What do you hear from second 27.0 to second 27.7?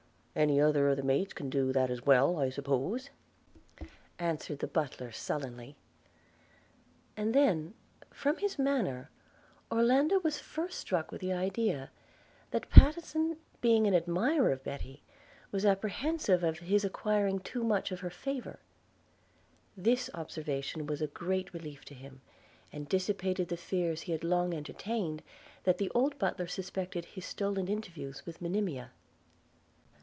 his stolen